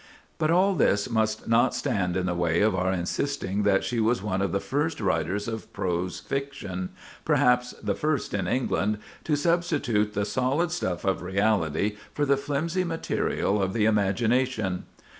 But 0.39 0.49
all 0.49 0.73
this 0.73 1.11
must 1.11 1.47
not 1.47 1.75
stand 1.75 2.17
in 2.17 2.25
the 2.25 2.33
way 2.33 2.61
of 2.61 2.73
our 2.73 2.91
insisting 2.91 3.61
that 3.61 3.83
she 3.83 3.99
was 3.99 4.23
one 4.23 4.41
of 4.41 4.51
the 4.51 4.59
first 4.59 4.99
writers 4.99 5.47
of 5.47 5.71
prose 5.73 6.19
fiction—perhaps 6.19 7.75
the 7.83 7.93
first 7.93 8.33
in 8.33 8.47
England—to 8.47 9.35
substitute 9.35 10.15
the 10.15 10.25
solid 10.25 10.71
stuff 10.71 11.05
of 11.05 11.21
reality 11.21 11.97
for 12.15 12.25
the 12.25 12.35
flimsy 12.35 12.83
material 12.83 13.61
of 13.61 13.73
the 13.73 13.85
imagination. 13.85 14.85